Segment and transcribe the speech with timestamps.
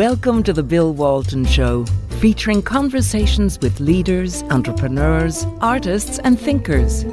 [0.00, 1.84] Welcome to the Bill Walton Show,
[2.20, 7.04] featuring conversations with leaders, entrepreneurs, artists, and thinkers.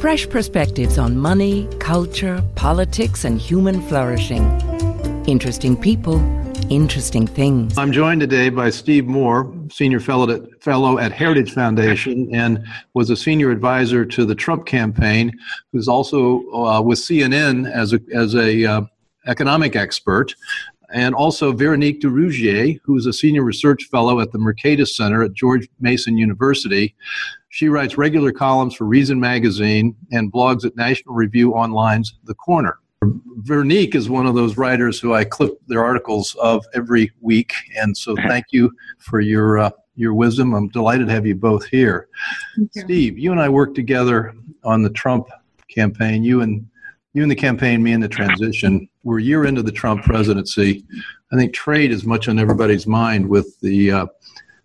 [0.00, 4.42] Fresh perspectives on money, culture, politics, and human flourishing.
[5.28, 6.18] Interesting people,
[6.70, 7.78] interesting things.
[7.78, 13.10] I'm joined today by Steve Moore, senior fellow at, fellow at Heritage Foundation, and was
[13.10, 15.30] a senior advisor to the Trump campaign.
[15.70, 18.80] Who's also uh, with CNN as a as a uh,
[19.26, 20.34] economic expert
[20.94, 25.34] and also Veronique de Rugy, who's a senior research fellow at the Mercatus Center at
[25.34, 26.94] George Mason University.
[27.48, 32.78] She writes regular columns for Reason Magazine and blogs at National Review Online's The Corner.
[33.38, 37.94] Veronique is one of those writers who I clip their articles of every week, and
[37.96, 40.54] so thank you for your uh, your wisdom.
[40.54, 42.08] I'm delighted to have you both here.
[42.56, 42.68] You.
[42.72, 44.32] Steve, you and I worked together
[44.62, 45.28] on the Trump
[45.68, 46.22] campaign.
[46.22, 46.66] You and
[47.12, 48.88] you and the campaign, me and the transition.
[49.04, 50.84] We're a year into the Trump presidency.
[51.32, 54.06] I think trade is much on everybody's mind with the uh,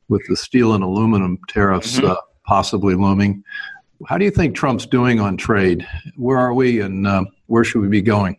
[0.07, 2.07] with the steel and aluminum tariffs mm-hmm.
[2.07, 2.15] uh,
[2.45, 3.43] possibly looming.
[4.07, 5.85] How do you think Trump's doing on trade?
[6.15, 8.37] Where are we, and uh, where should we be going?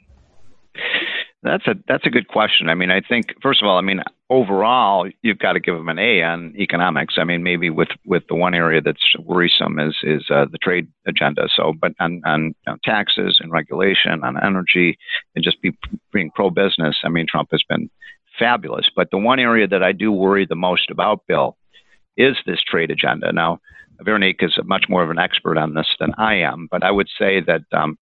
[1.43, 2.69] That's a that's a good question.
[2.69, 5.89] I mean, I think first of all, I mean, overall, you've got to give them
[5.89, 7.15] an A on economics.
[7.19, 10.89] I mean, maybe with with the one area that's worrisome is is uh, the trade
[11.07, 11.49] agenda.
[11.55, 14.97] So, but on on you know, taxes and regulation, on energy,
[15.35, 15.77] and just be,
[16.13, 16.97] being pro business.
[17.05, 17.91] I mean, Trump has been
[18.39, 18.89] fabulous.
[18.95, 21.57] But the one area that I do worry the most about, Bill,
[22.17, 23.33] is this trade agenda.
[23.33, 23.59] Now,
[24.01, 27.09] Veronique is much more of an expert on this than I am, but I would
[27.19, 27.99] say that um,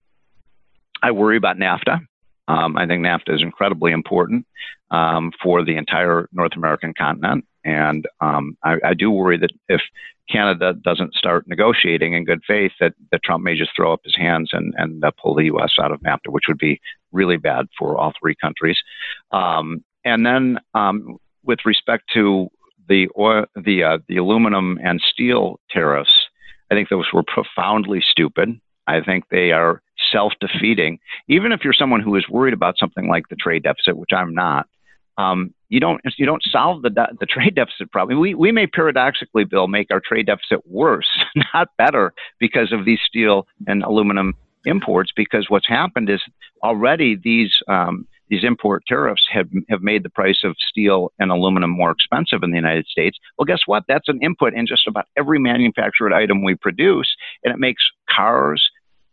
[1.03, 2.01] I worry about NAFTA.
[2.49, 4.47] Um, I think NAFTA is incredibly important
[4.91, 7.45] um, for the entire North American continent.
[7.65, 9.83] And um, I, I, do worry that if
[10.31, 14.17] Canada doesn't start negotiating in good faith, that, that Trump may just throw up his
[14.17, 15.73] hands and, and uh, pull the U.S.
[15.79, 16.81] out of NAFTA, which would be
[17.13, 18.79] really bad for all three countries.
[19.31, 22.49] Um, and then um, with respect to
[22.89, 26.11] the oil, the uh, the aluminum and steel tariffs,
[26.71, 28.59] I think those were profoundly stupid.
[28.87, 29.83] I think they are
[30.13, 30.99] self defeating.
[31.29, 34.35] Even if you're someone who is worried about something like the trade deficit, which I'm
[34.35, 34.67] not,
[35.19, 38.21] um, you don't you don't solve the the trade deficit problem.
[38.21, 41.09] We we may paradoxically, Bill, make our trade deficit worse,
[41.55, 45.11] not better, because of these steel and aluminum imports.
[45.15, 46.23] Because what's happened is
[46.63, 51.71] already these um, these import tariffs have have made the price of steel and aluminum
[51.71, 53.19] more expensive in the United States.
[53.37, 53.85] Well, guess what?
[53.89, 57.09] That's an input in just about every manufactured item we produce,
[57.43, 58.63] and it makes cars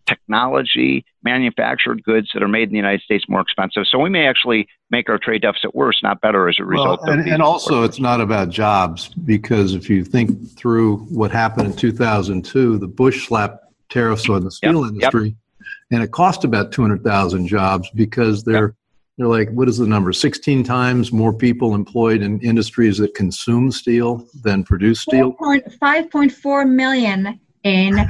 [0.07, 3.83] technology, manufactured goods that are made in the United States more expensive.
[3.89, 7.01] So we may actually make our trade deficit worse, not better, as a result.
[7.03, 11.67] Well, and, and also, it's not about jobs because if you think through what happened
[11.67, 15.67] in 2002, the Bush slapped tariffs on the steel yep, industry, yep.
[15.91, 18.75] and it cost about 200,000 jobs because they're yep.
[19.17, 20.13] they're like, what is the number?
[20.13, 25.33] 16 times more people employed in industries that consume steel than produce steel.
[25.33, 28.07] 5.4 million in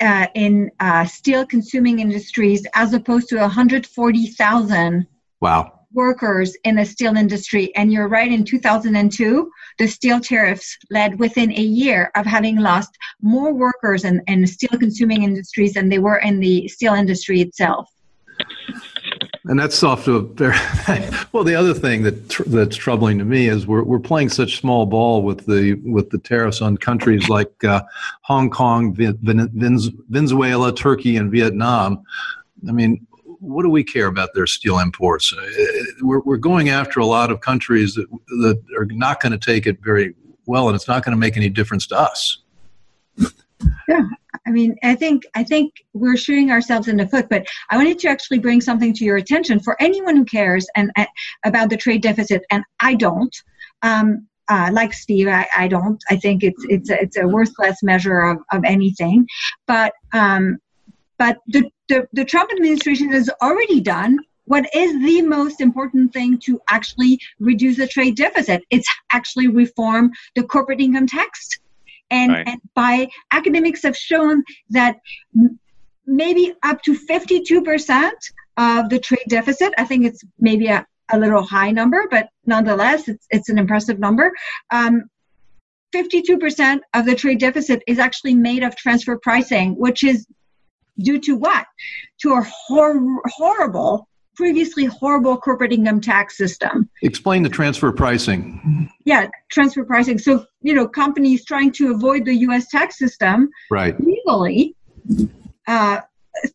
[0.00, 5.06] uh, in uh, steel consuming industries as opposed to 140,000
[5.40, 5.72] wow.
[5.92, 7.74] workers in the steel industry.
[7.76, 12.90] And you're right, in 2002, the steel tariffs led within a year of having lost
[13.22, 17.90] more workers in, in steel consuming industries than they were in the steel industry itself
[19.48, 20.56] and that's off to a very
[21.32, 21.44] well.
[21.44, 24.86] The other thing that tr- that's troubling to me is we're we're playing such small
[24.86, 27.82] ball with the with the tariffs on countries like uh,
[28.22, 32.02] Hong Kong, Venezuela, Turkey, and Vietnam.
[32.68, 33.06] I mean,
[33.40, 35.32] what do we care about their steel imports?
[35.32, 39.38] Uh, we're we're going after a lot of countries that that are not going to
[39.38, 40.14] take it very
[40.46, 42.38] well, and it's not going to make any difference to us.
[43.88, 44.02] Yeah,
[44.46, 47.28] I mean, I think I think we're shooting ourselves in the foot.
[47.28, 50.90] But I wanted to actually bring something to your attention for anyone who cares and
[50.96, 51.06] uh,
[51.44, 53.34] about the trade deficit, and I don't.
[53.82, 56.00] Um, uh, like Steve, I, I, don't.
[56.08, 59.26] I think it's it's a, it's a worthless measure of, of anything.
[59.66, 60.58] But um,
[61.18, 66.38] but the, the the Trump administration has already done what is the most important thing
[66.38, 68.62] to actually reduce the trade deficit.
[68.70, 71.48] It's actually reform the corporate income tax
[72.10, 72.48] and, right.
[72.48, 74.96] and by academics have shown that
[76.06, 78.10] maybe up to 52%
[78.56, 83.08] of the trade deficit, I think it's maybe a, a little high number, but nonetheless,
[83.08, 84.32] it's, it's an impressive number.
[84.70, 85.04] Um,
[85.94, 90.26] 52% of the trade deficit is actually made of transfer pricing, which is
[90.98, 91.66] due to what?
[92.22, 96.88] To a hor- horrible previously horrible corporate income tax system.
[97.02, 98.90] Explain the transfer pricing.
[99.04, 100.18] Yeah, transfer pricing.
[100.18, 103.96] So, you know, companies trying to avoid the US tax system right.
[104.00, 104.74] legally
[105.66, 106.00] uh,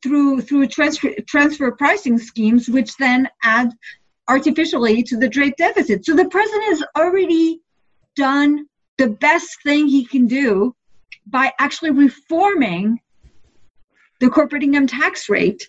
[0.03, 3.71] through through transfer transfer pricing schemes, which then add
[4.27, 6.05] artificially to the trade deficit.
[6.05, 7.61] So the president has already
[8.15, 8.67] done
[8.97, 10.75] the best thing he can do
[11.25, 12.99] by actually reforming
[14.19, 15.67] the corporate income tax rate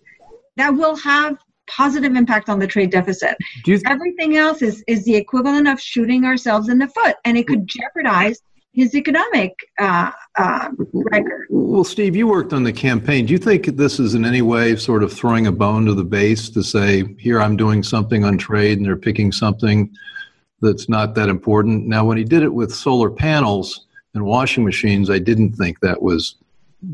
[0.57, 1.39] that will have
[1.77, 3.37] positive impact on the trade deficit.
[3.65, 7.47] Th- Everything else is, is the equivalent of shooting ourselves in the foot, and it
[7.47, 8.43] could jeopardize
[8.75, 11.47] his economic uh, uh, record.
[11.51, 13.27] Well, Steve, you worked on the campaign.
[13.27, 16.05] Do you think this is in any way sort of throwing a bone to the
[16.05, 19.95] base to say, here I'm doing something on trade and they're picking something
[20.63, 21.87] that's not that important?
[21.87, 26.01] Now, when he did it with solar panels and washing machines, I didn't think that
[26.01, 26.37] was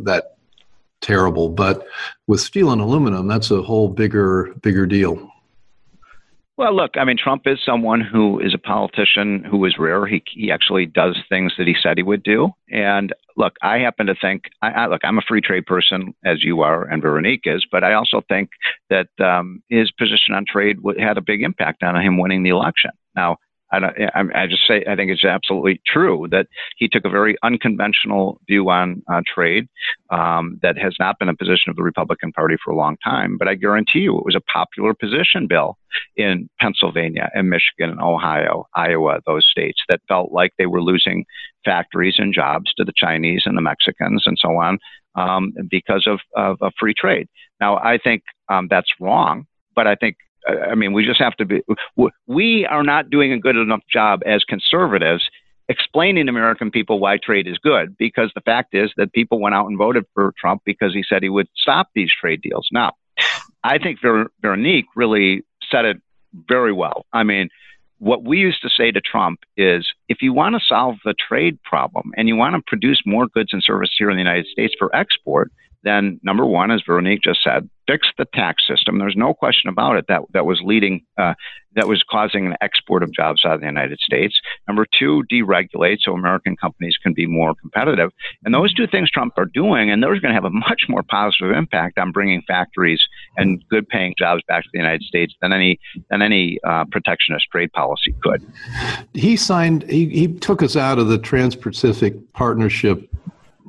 [0.01, 0.38] that
[1.01, 1.49] terrible.
[1.49, 1.87] But
[2.27, 5.31] with steel and aluminum, that's a whole bigger, bigger deal.
[6.59, 10.07] Well, look, I mean, Trump is someone who is a politician who is rare.
[10.07, 12.51] He he actually does things that he said he would do.
[12.69, 16.43] And look, I happen to think, I, I, look, I'm a free trade person, as
[16.43, 18.51] you are, and Veronique is, but I also think
[18.91, 22.91] that um, his position on trade had a big impact on him winning the election.
[23.15, 23.37] Now,
[23.71, 28.41] I, I, just say I think it's absolutely true that he took a very unconventional
[28.47, 29.69] view on uh, trade
[30.11, 33.37] um, that has not been a position of the Republican Party for a long time.
[33.39, 35.77] But I guarantee you, it was a popular position, Bill,
[36.17, 41.25] in Pennsylvania and Michigan and Ohio, Iowa, those states that felt like they were losing
[41.65, 44.79] factories and jobs to the Chinese and the Mexicans and so on
[45.15, 47.29] um, because of, of, of, free trade.
[47.61, 51.45] Now, I think um, that's wrong, but I think I mean, we just have to
[51.45, 51.63] be,
[52.27, 55.29] we are not doing a good enough job as conservatives
[55.69, 59.55] explaining to American people why trade is good because the fact is that people went
[59.55, 62.69] out and voted for Trump because he said he would stop these trade deals.
[62.73, 62.93] Now,
[63.63, 65.99] I think Ver- Veronique really said it
[66.49, 67.05] very well.
[67.13, 67.51] I mean,
[67.99, 71.63] what we used to say to Trump is if you want to solve the trade
[71.65, 74.75] problem and you want to produce more goods and services here in the United States
[74.79, 75.51] for export,
[75.83, 78.99] then number one, as Veronique just said, fix the tax system.
[78.99, 81.35] There's no question about it that that was leading, uh,
[81.75, 84.39] that was causing an export of jobs out of the United States.
[84.67, 88.11] Number two, deregulate so American companies can be more competitive.
[88.45, 90.83] And those two things Trump are doing, and those are going to have a much
[90.89, 93.01] more positive impact on bringing factories
[93.37, 95.79] and good-paying jobs back to the United States than any
[96.11, 98.45] than any uh, protectionist trade policy could.
[99.15, 99.89] He signed.
[99.89, 103.09] He, he took us out of the Trans-Pacific Partnership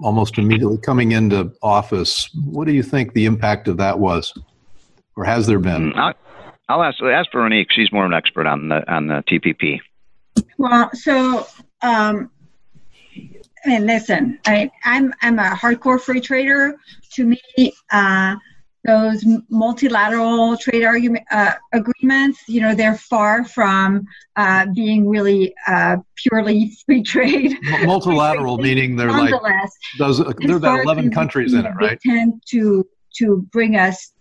[0.04, 2.30] almost immediately coming into office.
[2.46, 4.34] What do you think the impact of that was,
[5.16, 5.94] or has there been?
[5.94, 6.14] Mm, I'll,
[6.70, 7.72] I'll ask ask Veronique.
[7.72, 9.80] She's more of an expert on the on the TPP.
[10.58, 11.48] Well, so
[11.82, 12.30] um,
[13.66, 16.78] and listen, I, I'm I'm a hardcore free trader.
[17.14, 17.42] To me,
[17.92, 18.36] uh,
[18.86, 24.06] those multilateral trade argument uh, agreements, you know, they're far from
[24.36, 27.58] uh, being really uh, purely free trade.
[27.84, 29.34] Multilateral meaning they're like
[29.98, 30.20] those.
[30.20, 32.00] There are about eleven countries in it, right?
[32.04, 32.88] They tend to
[33.18, 34.14] to bring us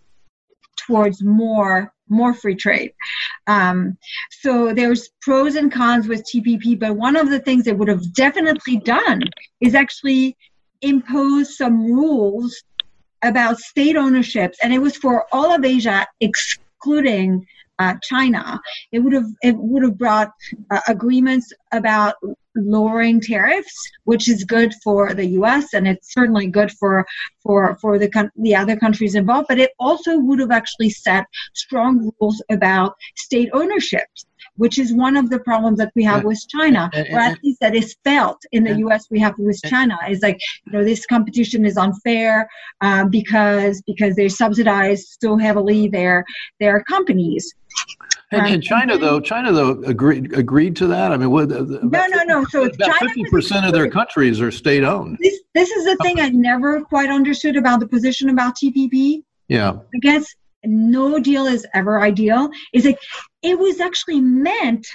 [0.77, 2.93] towards more more free trade.
[3.47, 3.97] Um,
[4.31, 8.15] so there's pros and cons with TPP, but one of the things they would have
[8.15, 9.23] definitely done
[9.61, 10.37] is actually
[10.81, 12.63] impose some rules
[13.23, 17.47] about state ownerships, and it was for all of Asia, excluding
[17.79, 18.61] uh, China.
[18.93, 20.32] It would have it would have brought
[20.70, 22.15] uh, agreements about
[22.56, 25.75] lowering tariffs, which is good for the U.S.
[25.75, 27.06] and it's certainly good for
[27.43, 29.47] for for the the other countries involved.
[29.49, 31.25] But it also would have actually set
[31.55, 34.26] strong rules about state ownerships
[34.59, 37.75] which is one of the problems that we have with China, or at least that
[37.75, 39.07] is felt in the U.S.
[39.11, 39.97] we have with China.
[40.09, 42.49] Is like you know this competition is unfair
[42.81, 46.25] uh, because because they subsidize so heavily their
[46.61, 47.55] their companies.
[48.31, 51.12] And, and, China, though, China though agreed agreed to that.
[51.12, 52.45] I mean, what, no, no, no.
[52.45, 55.17] So about fifty percent of their countries are state owned.
[55.21, 59.23] This, this is the thing I never quite understood about the position about TPP.
[59.49, 60.27] Yeah, I guess
[60.65, 62.50] no deal is ever ideal.
[62.75, 62.99] Is like
[63.42, 64.87] it was actually meant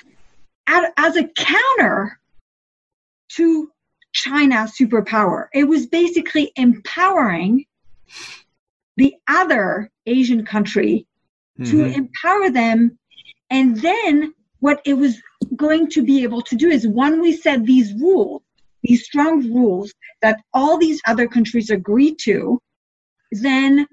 [0.68, 2.20] as a counter
[3.30, 3.72] to
[4.14, 5.48] China's superpower.
[5.54, 7.66] It was basically empowering
[8.98, 11.08] the other Asian country
[11.60, 11.72] mm-hmm.
[11.72, 12.98] to empower them.
[13.50, 15.22] And then what it was
[15.56, 18.42] going to be able to do is when we set these rules,
[18.84, 22.60] these strong rules that all these other countries agree to,
[23.32, 23.88] then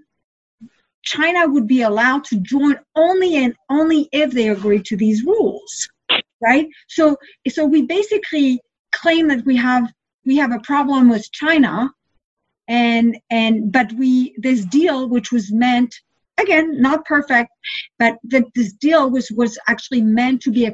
[1.02, 5.88] China would be allowed to join only and only if they agree to these rules,
[6.40, 6.68] right?
[6.88, 7.16] So,
[7.48, 8.60] so we basically
[8.92, 9.92] claim that we have
[10.26, 11.90] we have a problem with China,
[12.68, 15.94] and and but we this deal which was meant
[16.38, 17.50] again not perfect,
[17.98, 20.72] but that this deal was was actually meant to be a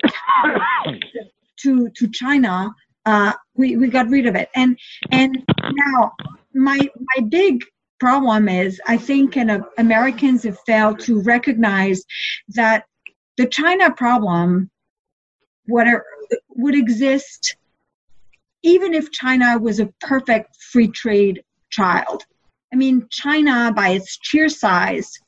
[1.58, 2.70] to to China.
[3.04, 4.76] Uh, we we got rid of it, and
[5.12, 6.12] and now
[6.54, 7.64] my my big
[7.98, 12.04] problem is I think uh, Americans have failed to recognize
[12.48, 12.84] that
[13.36, 14.70] the China problem
[15.66, 16.04] whatever
[16.50, 17.56] would exist
[18.62, 22.24] even if China was a perfect free trade child.
[22.72, 25.20] I mean, China, by its sheer size,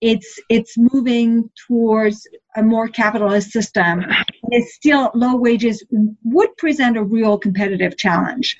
[0.00, 4.04] it's it's moving towards a more capitalist system.
[4.50, 5.84] It's still low wages
[6.24, 8.56] would present a real competitive challenge,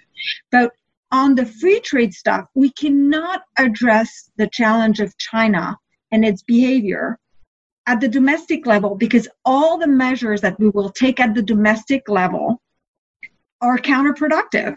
[0.53, 0.73] but
[1.13, 5.77] on the free trade stuff, we cannot address the challenge of China
[6.13, 7.19] and its behavior
[7.87, 12.09] at the domestic level because all the measures that we will take at the domestic
[12.09, 12.61] level
[13.61, 14.77] are counterproductive.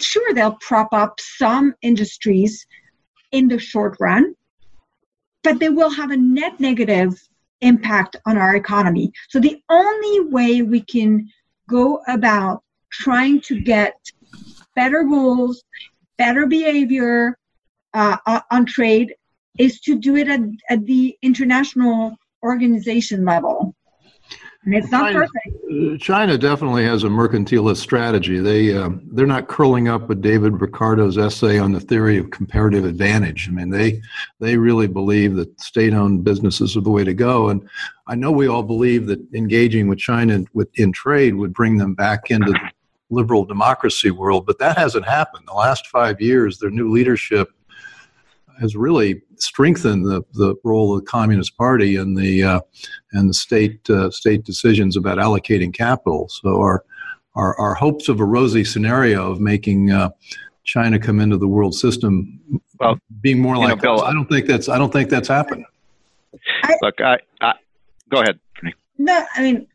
[0.00, 2.66] Sure, they'll prop up some industries
[3.32, 4.34] in the short run,
[5.42, 7.12] but they will have a net negative
[7.60, 9.12] impact on our economy.
[9.28, 11.28] So the only way we can
[11.68, 13.94] go about trying to get
[14.74, 15.62] better rules,
[16.18, 17.38] better behavior
[17.94, 19.14] uh, on trade
[19.58, 23.74] is to do it at, at the international organization level.
[24.64, 26.02] And it's not China, perfect.
[26.02, 28.38] China definitely has a mercantilist strategy.
[28.40, 32.86] They uh, they're not curling up with David Ricardo's essay on the theory of comparative
[32.86, 33.46] advantage.
[33.46, 34.00] I mean, they
[34.40, 37.50] they really believe that state-owned businesses are the way to go.
[37.50, 37.68] And
[38.06, 41.94] I know we all believe that engaging with China with, in trade would bring them
[41.94, 42.70] back into the
[43.14, 45.44] liberal democracy world, but that hasn't happened.
[45.46, 47.48] The last five years, their new leadership
[48.60, 52.60] has really strengthened the, the role of the Communist Party and the uh,
[53.12, 56.28] and the state uh, state decisions about allocating capital.
[56.28, 56.84] So our,
[57.34, 60.10] our our hopes of a rosy scenario of making uh,
[60.64, 62.40] China come into the world system
[62.80, 65.64] well, being more like know, Bill, I don't think that's I don't think that's happened.
[66.82, 67.54] Look, I, I
[68.10, 68.38] go ahead.
[68.98, 69.66] No, I mean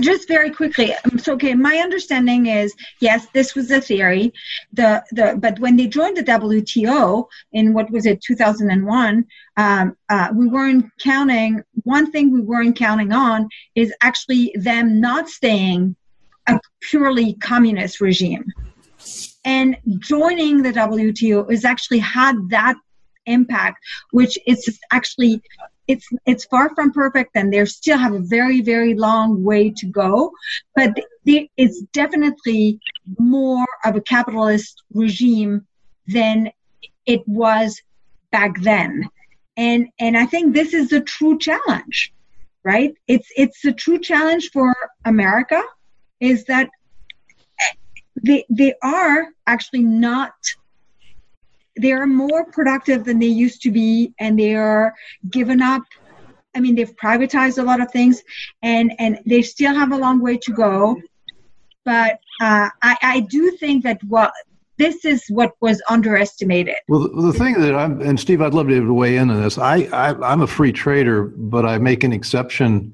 [0.00, 4.32] just very quickly um, so okay my understanding is yes this was a theory.
[4.72, 9.24] The the but when they joined the wto in what was it 2001
[9.56, 15.28] um, uh, we weren't counting one thing we weren't counting on is actually them not
[15.28, 15.96] staying
[16.46, 18.44] a purely communist regime.
[19.44, 22.76] And joining the wto has actually had that
[23.26, 23.78] impact
[24.10, 25.42] which is actually
[25.86, 29.86] it's it's far from perfect and they still have a very very long way to
[29.86, 30.32] go
[30.74, 32.80] but it's definitely
[33.18, 35.66] more of a capitalist regime
[36.06, 36.50] than
[37.06, 37.80] it was
[38.30, 39.08] back then.
[39.56, 42.12] And and i think this is a true challenge
[42.64, 42.94] right?
[43.06, 44.74] It's it's a true challenge for
[45.04, 45.62] america
[46.20, 46.70] is that
[48.22, 50.32] they they are actually not
[51.80, 54.94] they are more productive than they used to be and they are
[55.30, 55.82] given up
[56.54, 58.22] i mean they've privatized a lot of things
[58.62, 60.96] and and they still have a long way to go
[61.84, 64.32] but uh, I, I do think that what
[64.76, 66.74] this is what was underestimated.
[66.88, 69.56] Well, the, thing that I'm, and Steve, I'd love to weigh in on this.
[69.56, 72.92] I, I, I'm a free trader, but I make an exception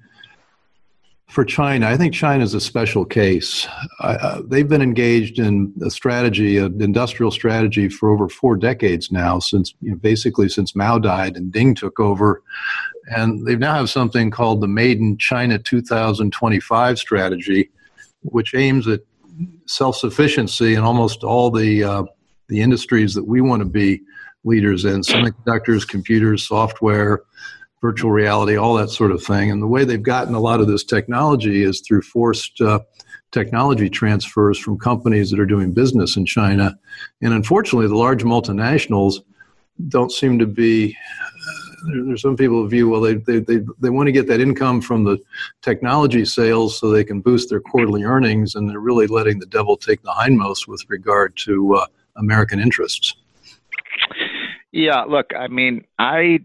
[1.30, 3.66] for China, I think China is a special case.
[4.00, 9.38] Uh, they've been engaged in a strategy, an industrial strategy, for over four decades now,
[9.38, 12.42] since you know, basically since Mao died and Deng took over,
[13.16, 17.70] and they now have something called the Made in China 2025 strategy,
[18.22, 19.00] which aims at
[19.66, 22.02] self-sufficiency in almost all the uh,
[22.48, 24.00] the industries that we want to be
[24.42, 27.22] leaders in: semiconductors, computers, software
[27.80, 29.50] virtual reality, all that sort of thing.
[29.50, 32.80] And the way they've gotten a lot of this technology is through forced uh,
[33.32, 36.78] technology transfers from companies that are doing business in China.
[37.22, 39.20] And unfortunately, the large multinationals
[39.88, 40.96] don't seem to be.
[40.96, 41.70] Uh,
[42.04, 45.04] there's some people view well they, they, they, they want to get that income from
[45.04, 45.18] the
[45.62, 49.78] technology sales so they can boost their quarterly earnings and they're really letting the devil
[49.78, 53.14] take the hindmost with regard to uh, american interests
[54.72, 56.38] yeah look i mean i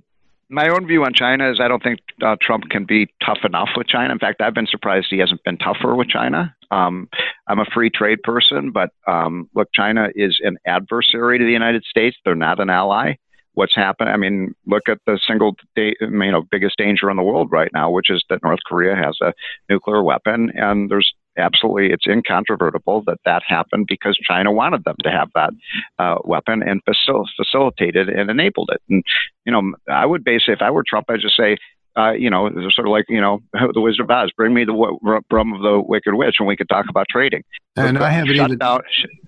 [0.50, 3.70] my own view on China is I don't think uh, Trump can be tough enough
[3.76, 4.14] with China.
[4.14, 6.56] In fact, I've been surprised he hasn't been tougher with China.
[6.72, 7.10] Um,
[7.48, 11.84] I'm a free trade person, but um, look, China is an adversary to the United
[11.84, 12.18] States.
[12.24, 13.16] They're not an ally.
[13.54, 14.10] What's happened?
[14.10, 17.72] I mean, look at the single, da- you know, biggest danger in the world right
[17.74, 19.34] now, which is that North Korea has a
[19.70, 25.12] nuclear weapon, and there's absolutely, it's incontrovertible that that happened because China wanted them to
[25.12, 25.52] have that
[26.00, 28.82] uh, weapon and facil- facilitated and enabled it.
[28.90, 29.04] And
[29.46, 31.58] you know, I would base if I were Trump, I'd just say,
[31.98, 33.40] uh, you know, sort of like you know
[33.74, 34.32] the Wizard of Oz.
[34.36, 35.00] Bring me the w-
[35.32, 37.44] rum of the Wicked Witch, and we could talk about trading.
[37.76, 38.82] And I haven't shut even down,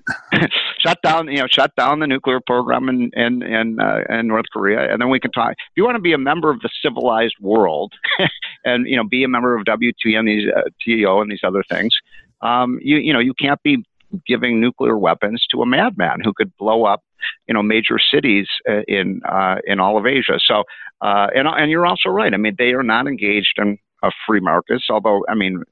[0.87, 4.45] shut down, you know, shut down the nuclear program in in in, uh, in North
[4.51, 5.51] Korea, and then we can talk.
[5.51, 7.93] If you want to be a member of the civilized world,
[8.65, 11.63] and you know, be a member of WTO and these uh, TO and these other
[11.69, 11.93] things,
[12.41, 13.83] um, you you know, you can't be
[14.25, 17.03] giving nuclear weapons to a madman who could blow up,
[17.47, 20.39] you know, major cities uh, in uh, in all of Asia.
[20.45, 20.63] So,
[21.01, 22.33] uh, and and you're also right.
[22.33, 24.85] I mean, they are not engaged in A free markets.
[24.89, 25.63] Although, I mean,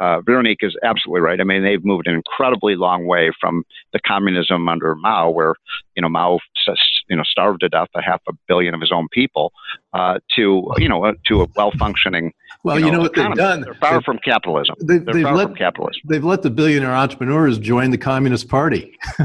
[0.00, 1.40] uh, Veronique is absolutely right.
[1.40, 5.54] I mean, they've moved an incredibly long way from the communism under Mao, where
[6.00, 6.38] you know Mao
[7.10, 9.52] you know starved to death a half a billion of his own people,
[9.92, 12.32] uh, to you know to a well functioning.
[12.62, 13.36] Well, you know, you know what economy.
[13.36, 13.60] they've done.
[13.62, 14.74] They're far they've, from capitalism.
[14.80, 16.02] They, have far let, from capitalism.
[16.04, 18.98] They've let the billionaire entrepreneurs join the Communist Party.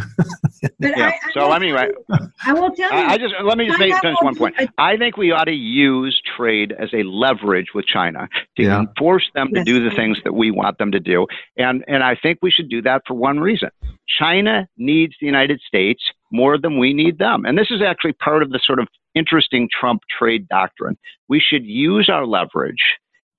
[0.80, 0.94] yeah.
[0.96, 1.90] I, I so anyway,
[2.46, 2.98] I will tell you.
[2.98, 4.56] I, just let me just make, finish one point.
[4.78, 8.84] I think we ought to use trade as a leverage with China to yeah.
[8.98, 9.66] force them to yes.
[9.66, 11.28] do the things that we want them to do,
[11.58, 13.70] and and I think we should do that for one reason.
[14.08, 16.02] China needs the United States
[16.36, 19.70] more than we need them, and this is actually part of the sort of interesting
[19.80, 20.98] Trump trade doctrine.
[21.30, 22.84] We should use our leverage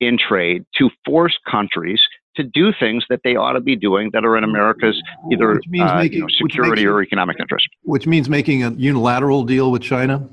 [0.01, 2.01] in trade to force countries
[2.37, 5.01] to do things that they ought to be doing that are in America's
[5.33, 5.59] either uh,
[5.99, 7.67] making, you know, security or economic interest.
[7.83, 10.29] Which means making a unilateral deal with China?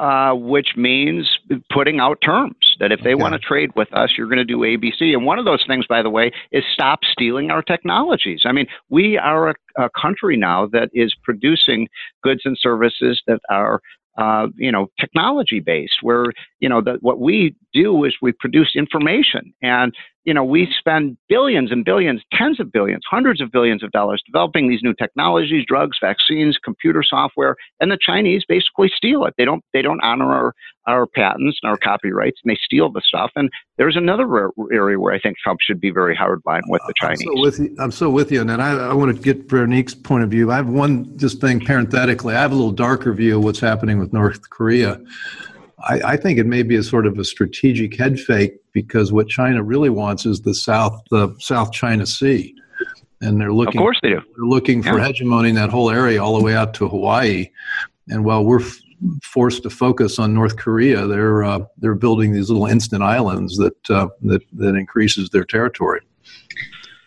[0.00, 1.28] Uh, which means
[1.70, 3.20] putting out terms that if they okay.
[3.20, 5.12] want to trade with us, you're going to do ABC.
[5.12, 8.44] And one of those things, by the way, is stop stealing our technologies.
[8.46, 11.86] I mean, we are a, a country now that is producing
[12.22, 13.82] goods and services that are
[14.16, 16.24] uh, you know, technology based, where
[16.60, 21.16] you know that what we do is we produce information, and you know we spend
[21.28, 25.64] billions and billions, tens of billions, hundreds of billions of dollars developing these new technologies,
[25.66, 29.34] drugs, vaccines, computer software, and the Chinese basically steal it.
[29.38, 30.54] They don't they don't honor our
[30.86, 33.30] our patents and our copyrights, and they steal the stuff.
[33.36, 37.26] And there's another area where I think Trump should be very hardline with the Chinese.
[37.28, 38.40] I'm so with you, I'm so with you.
[38.40, 40.50] and I, I want to get Veronique's point of view.
[40.50, 42.34] I have one just thing parenthetically.
[42.34, 45.00] I have a little darker view of what's happening with North Korea.
[45.88, 49.28] I, I, think it may be a sort of a strategic head fake because what
[49.28, 52.54] China really wants is the South, the South China Sea,
[53.20, 53.80] and they're looking.
[53.80, 54.20] Of course, they do.
[54.36, 55.06] They're looking for yeah.
[55.06, 57.50] hegemony in that whole area, all the way out to Hawaii.
[58.08, 58.78] And while we're f-
[59.22, 63.90] forced to focus on North Korea, they're uh, they're building these little instant islands that
[63.90, 66.00] uh, that that increases their territory.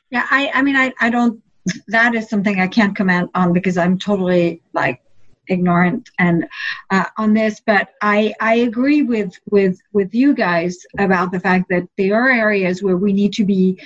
[0.10, 1.42] Yeah, I, I mean, I, I don't.
[1.88, 5.02] That is something I can't comment on because I'm totally like
[5.48, 6.46] ignorant and
[6.90, 11.66] uh, on this but i i agree with with with you guys about the fact
[11.70, 13.80] that there are areas where we need to be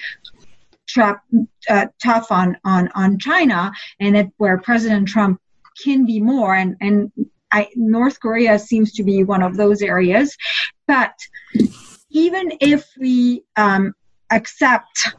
[0.97, 5.39] uh, tough on on on china and it, where president trump
[5.83, 7.11] can be more and and
[7.51, 10.35] I, north korea seems to be one of those areas.
[10.85, 11.13] But
[12.09, 13.93] even if we um,
[14.31, 15.09] accept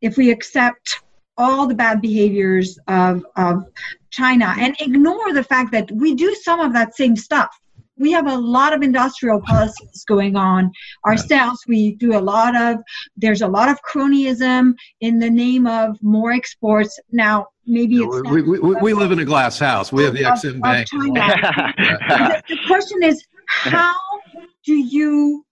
[0.00, 1.02] if we accept
[1.38, 3.64] all the bad behaviors of, of
[4.10, 7.56] China and ignore the fact that we do some of that same stuff.
[7.96, 10.70] We have a lot of industrial policies going on
[11.04, 11.60] ourselves.
[11.66, 12.78] We do a lot of,
[13.16, 16.98] there's a lot of cronyism in the name of more exports.
[17.10, 18.30] Now, maybe it's.
[18.30, 19.92] we, we, we, we live in a glass house.
[19.92, 20.88] We have the Exim Bank.
[20.92, 23.94] the, the question is how
[24.64, 25.44] do you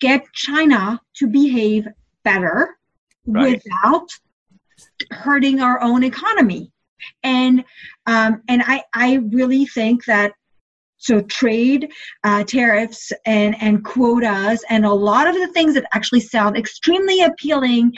[0.00, 1.86] get China to behave
[2.24, 2.76] better
[3.26, 3.52] right.
[3.52, 4.08] without
[5.10, 6.72] hurting our own economy?
[7.22, 7.64] and
[8.06, 10.32] um, and I I really think that
[10.98, 11.90] so trade
[12.22, 17.22] uh, tariffs and and quotas and a lot of the things that actually sound extremely
[17.22, 17.92] appealing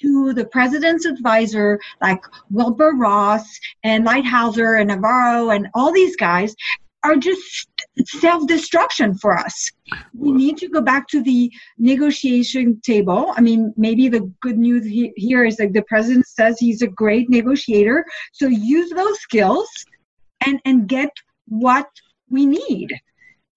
[0.00, 3.46] to the president's advisor like wilbur ross
[3.82, 6.54] and lighthizer and navarro and all these guys
[7.02, 7.69] are just
[8.04, 9.70] self-destruction for us.
[10.14, 13.32] We need to go back to the negotiation table.
[13.36, 16.86] I mean, maybe the good news he, here is that the president says he's a
[16.86, 18.04] great negotiator.
[18.32, 19.68] So use those skills
[20.46, 21.10] and and get
[21.48, 21.88] what
[22.28, 22.88] we need.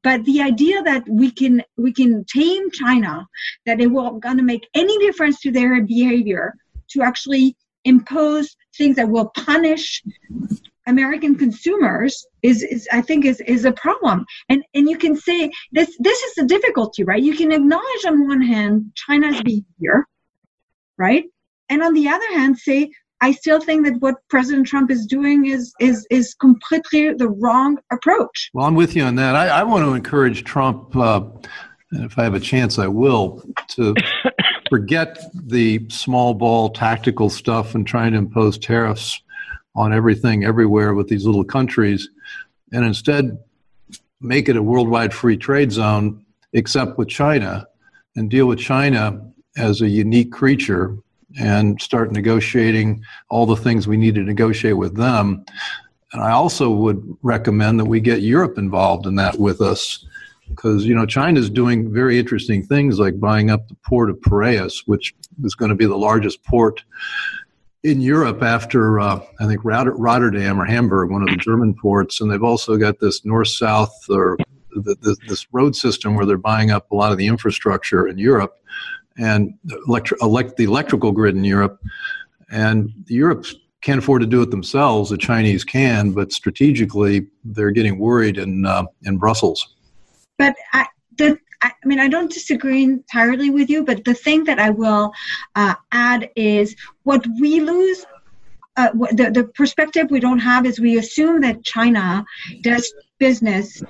[0.04, 3.28] But the idea that we can we can tame China,
[3.66, 6.56] that it will gonna make any difference to their behavior,
[6.90, 10.02] to actually impose things that will punish
[10.88, 14.26] American consumers is, is I think is, is a problem.
[14.50, 17.22] And and you can say this this is the difficulty, right?
[17.22, 20.06] You can acknowledge on one hand China's behavior,
[20.98, 21.26] right?
[21.70, 22.92] And on the other hand, say
[23.24, 27.78] I still think that what President Trump is doing is is is completely the wrong
[27.90, 28.50] approach.
[28.54, 29.36] Well, I'm with you on that.
[29.36, 31.22] I, I want to encourage Trump, uh,
[31.92, 33.96] and if I have a chance, I will, to
[34.70, 39.22] forget the small ball tactical stuff and trying to impose tariffs
[39.76, 42.10] on everything everywhere with these little countries
[42.72, 43.38] and instead
[44.22, 47.68] make it a worldwide free trade zone except with China
[48.16, 49.20] and deal with China
[49.58, 50.98] as a unique creature
[51.40, 55.44] and start negotiating all the things we need to negotiate with them.
[56.12, 60.06] And I also would recommend that we get Europe involved in that with us
[60.50, 64.22] because you know China is doing very interesting things like buying up the port of
[64.22, 66.84] Piraeus, which is going to be the largest port
[67.84, 72.32] in Europe after uh, I think Rotterdam or Hamburg, one of the German ports, and
[72.32, 74.38] they've also got this north-south or
[74.72, 78.18] the, the, this road system where they're buying up a lot of the infrastructure in
[78.18, 78.58] Europe
[79.18, 79.54] and
[79.88, 81.80] electri- elect, the electrical grid in Europe.
[82.50, 83.46] And Europe
[83.82, 85.10] can't afford to do it themselves.
[85.10, 89.76] The Chinese can, but strategically, they're getting worried in uh, in Brussels.
[90.38, 94.60] But I, the, I mean, I don't disagree entirely with you, but the thing that
[94.60, 95.12] I will
[95.56, 98.06] uh, add is what we lose.
[98.76, 102.26] Uh, the, the perspective we don't have is we assume that China
[102.62, 103.82] does business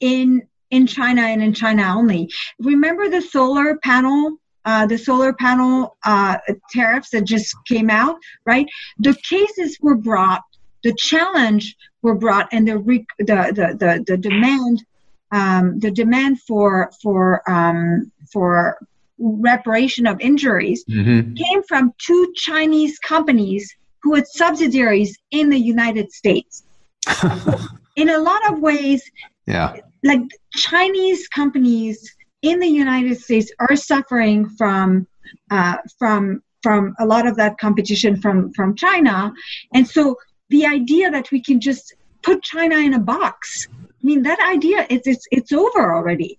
[0.00, 2.30] in in China and in China only.
[2.60, 6.36] Remember the solar panel uh, the solar panel uh,
[6.70, 8.66] tariffs that just came out, right?
[8.98, 10.42] The cases were brought,
[10.84, 12.76] the challenge were brought, and the
[13.18, 14.84] the the the, the demand,
[15.32, 18.78] um, the demand for for um, for
[19.18, 21.34] reparation of injuries mm-hmm.
[21.34, 26.64] came from two Chinese companies who had subsidiaries in the United States.
[27.96, 29.02] in a lot of ways,
[29.46, 30.22] yeah, like
[30.54, 35.06] Chinese companies in the United States are suffering from
[35.50, 39.32] uh, from from a lot of that competition from from China,
[39.74, 40.16] and so
[40.50, 43.68] the idea that we can just put China in a box,
[44.02, 46.38] I mean that idea it's it's it's over already.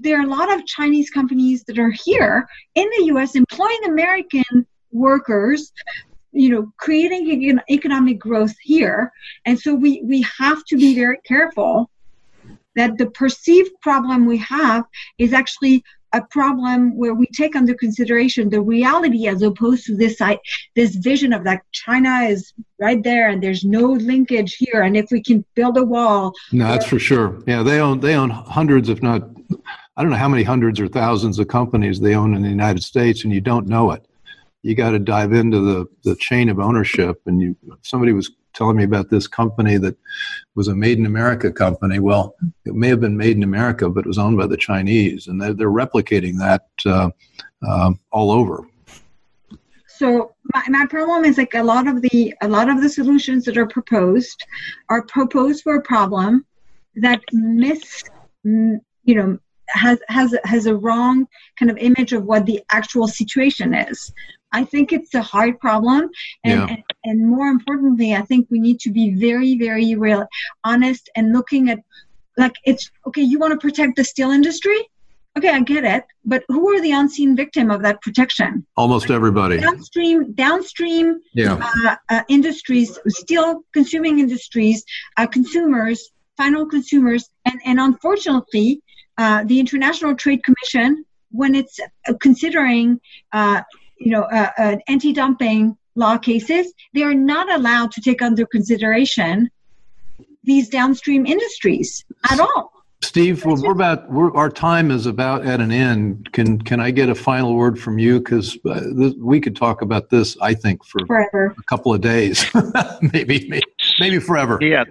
[0.00, 3.34] There are a lot of Chinese companies that are here in the U.S.
[3.34, 5.72] employing American workers
[6.32, 9.12] you know creating economic growth here
[9.44, 11.90] and so we we have to be very careful
[12.76, 14.84] that the perceived problem we have
[15.18, 20.20] is actually a problem where we take under consideration the reality as opposed to this
[20.20, 20.38] I,
[20.74, 24.82] this vision of that China is right there and there's no linkage here.
[24.82, 27.42] And if we can build a wall no that's for sure.
[27.46, 29.22] Yeah they own they own hundreds if not
[29.96, 32.82] I don't know how many hundreds or thousands of companies they own in the United
[32.82, 34.06] States and you don't know it.
[34.62, 38.76] You got to dive into the the chain of ownership and you somebody was telling
[38.76, 39.96] me about this company that
[40.56, 42.00] was a made in America company.
[42.00, 42.34] Well,
[42.66, 45.40] it may have been made in America, but it was owned by the Chinese, and
[45.40, 47.10] they're, they're replicating that uh,
[47.66, 48.66] uh, all over.
[49.86, 53.44] So my, my problem is like a lot of the a lot of the solutions
[53.44, 54.44] that are proposed
[54.88, 56.44] are proposed for a problem
[56.96, 58.04] that miss
[58.44, 61.26] you know has has has a wrong
[61.58, 64.12] kind of image of what the actual situation is.
[64.52, 66.08] I think it's a hard problem,
[66.42, 66.66] and, yeah.
[66.68, 70.26] and, and more importantly, I think we need to be very, very real,
[70.64, 71.80] honest, and looking at
[72.38, 73.22] like it's okay.
[73.22, 74.78] You want to protect the steel industry,
[75.38, 78.66] okay, I get it, but who are the unseen victim of that protection?
[78.76, 79.58] Almost everybody.
[79.58, 81.70] Downstream, downstream yeah.
[81.86, 84.84] uh, uh, industries, steel consuming industries,
[85.16, 88.82] uh, consumers, final consumers, and and unfortunately,
[89.18, 91.78] uh, the International Trade Commission, when it's
[92.20, 93.00] considering
[93.32, 93.60] uh,
[93.98, 99.50] you know, uh, uh, anti-dumping law cases, they are not allowed to take under consideration
[100.44, 102.72] these downstream industries at all.
[103.00, 106.32] Steve, well, we're about we're, our time is about at an end.
[106.32, 108.18] Can can I get a final word from you?
[108.18, 108.80] Because uh,
[109.18, 112.44] we could talk about this, I think, for forever, a couple of days,
[113.12, 113.62] maybe, maybe
[113.98, 114.58] maybe forever.
[114.60, 114.84] Yeah.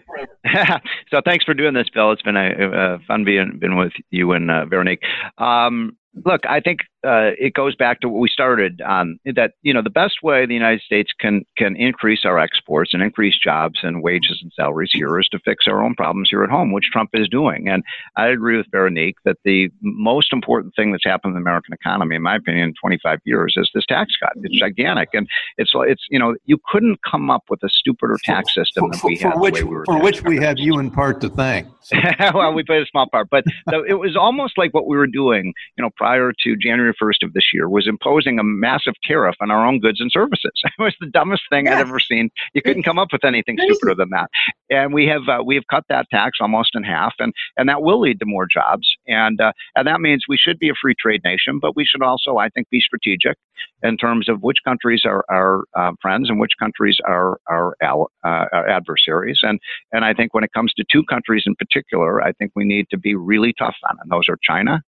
[1.09, 2.11] so thanks for doing this, Bill.
[2.11, 5.01] It's been a, a fun being been with you and uh, Veronique.
[5.37, 9.73] Um, look, I think uh, it goes back to what we started on that you
[9.73, 13.79] know the best way the United States can can increase our exports and increase jobs
[13.83, 16.89] and wages and salaries here is to fix our own problems here at home, which
[16.91, 17.69] Trump is doing.
[17.69, 17.83] And
[18.17, 22.17] I agree with Veronique that the most important thing that's happened in the American economy,
[22.17, 24.33] in my opinion, in 25 years, is this tax cut.
[24.43, 28.53] It's gigantic, and it's it's you know you couldn't come up with a stupider tax
[28.53, 29.39] system than we for, have.
[29.39, 31.67] Which, we for which we have you in part to thank.
[31.81, 31.95] So.
[32.33, 33.45] well, we played a small part, but
[33.87, 37.33] it was almost like what we were doing, you know, prior to January 1st of
[37.33, 40.51] this year was imposing a massive tariff on our own goods and services.
[40.77, 41.75] It was the dumbest thing yes.
[41.75, 42.29] I'd ever seen.
[42.53, 44.29] You couldn't come up with anything stupider than that.
[44.69, 47.81] And we have uh, we have cut that tax almost in half, and and that
[47.81, 48.87] will lead to more jobs.
[49.07, 52.03] And uh, and that means we should be a free trade nation, but we should
[52.03, 53.37] also, I think, be strategic
[53.83, 58.05] in terms of which countries are our uh, friends and which countries are our, uh,
[58.23, 59.39] our adversaries.
[59.41, 59.59] And
[59.91, 62.87] and I think when it comes to two countries in particular, I think we need
[62.91, 64.81] to be really tough on, and those are China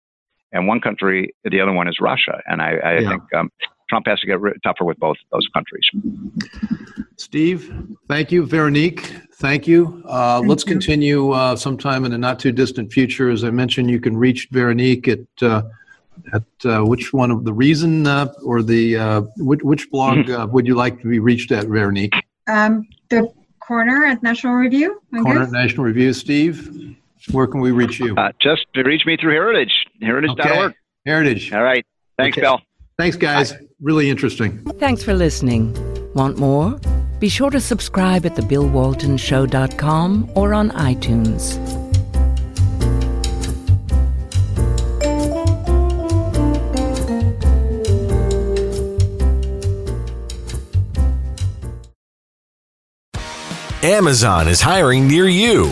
[0.51, 2.41] and one country, the other one is Russia.
[2.47, 3.09] And I, I yeah.
[3.09, 3.51] think um,
[3.89, 5.83] Trump has to get tougher with both those countries.
[7.17, 7.73] Steve,
[8.07, 8.45] thank you.
[8.45, 10.01] Veronique, thank you.
[10.05, 10.71] Uh, thank let's you.
[10.71, 13.29] continue uh, sometime in the not too distant future.
[13.29, 15.63] As I mentioned, you can reach Veronique at uh,
[16.33, 20.67] at uh, which one of the reason uh, or the uh, which, which blog would
[20.67, 22.13] you like to be reached at, Veronique?
[22.47, 25.01] Um, the corner at National Review.
[25.13, 25.47] I corner guess.
[25.47, 26.13] at National Review.
[26.13, 26.95] Steve.
[27.31, 28.15] Where can we reach you?
[28.15, 30.49] Uh, just reach me through Heritage, heritage.org.
[30.49, 30.75] Okay.
[31.05, 31.51] Heritage.
[31.53, 31.85] All right.
[32.17, 32.45] Thanks, okay.
[32.45, 32.61] Bill.
[32.97, 33.53] Thanks, guys.
[33.53, 33.59] Bye.
[33.81, 34.63] Really interesting.
[34.79, 35.73] Thanks for listening.
[36.13, 36.79] Want more?
[37.19, 41.57] Be sure to subscribe at thebillwaltonshow.com or on iTunes.
[53.81, 55.71] Amazon is hiring near you.